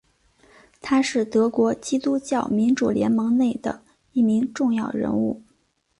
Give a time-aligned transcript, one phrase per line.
[0.81, 5.43] 他是德国基督教民主联盟内的一名重要人物。